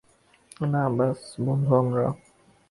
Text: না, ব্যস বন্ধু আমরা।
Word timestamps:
না, 0.71 0.83
ব্যস 0.97 1.21
বন্ধু 1.45 1.71
আমরা। 1.75 2.05